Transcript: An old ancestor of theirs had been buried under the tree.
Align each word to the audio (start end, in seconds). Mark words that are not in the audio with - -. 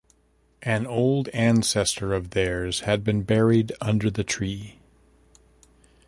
An 0.63 0.87
old 0.87 1.27
ancestor 1.27 2.11
of 2.11 2.31
theirs 2.31 2.79
had 2.79 3.03
been 3.03 3.21
buried 3.21 3.71
under 3.79 4.09
the 4.09 4.23
tree. 4.23 4.79